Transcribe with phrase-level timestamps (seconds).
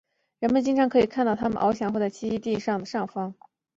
[0.39, 3.35] 人们经常可以看到它们翱翔或栖息在篱笆桩或枯木的上方。